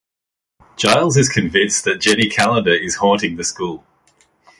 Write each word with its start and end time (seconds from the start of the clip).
Giles 0.77 1.15
is 1.15 1.29
convinced 1.29 1.83
that 1.85 2.01
Jenny 2.01 2.27
Calendar 2.27 2.73
is 2.73 2.95
haunting 2.95 3.35
the 3.35 3.43
school. 3.43 3.85